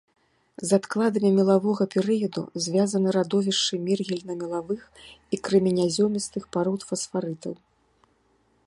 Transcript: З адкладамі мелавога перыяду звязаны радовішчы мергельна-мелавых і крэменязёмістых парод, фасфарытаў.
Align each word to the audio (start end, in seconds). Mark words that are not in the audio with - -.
З 0.67 0.77
адкладамі 0.79 1.29
мелавога 1.39 1.83
перыяду 1.95 2.41
звязаны 2.67 3.09
радовішчы 3.17 3.73
мергельна-мелавых 3.91 4.81
і 5.37 5.41
крэменязёмістых 5.51 6.43
парод, 6.59 6.79
фасфарытаў. 6.91 7.53